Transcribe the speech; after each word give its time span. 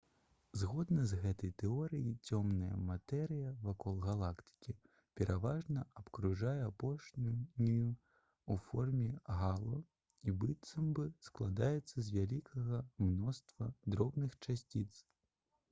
згодна 0.59 1.01
з 1.09 1.17
гэтай 1.23 1.51
тэорыяй 1.63 2.13
цёмная 2.29 2.77
матэрыя 2.85 3.49
вакол 3.65 3.99
галактыкі 4.05 4.73
пераважна 5.19 5.83
абкружае 6.01 6.53
апошнюю 6.69 7.85
ў 7.89 8.57
форме 8.69 9.05
гало 9.43 9.81
і 10.31 10.35
быццам 10.45 10.87
бы 11.01 11.05
складаецца 11.29 11.95
з 12.07 12.07
вялікага 12.21 12.81
мноства 13.11 13.69
дробных 13.97 14.35
часціц 14.47 14.89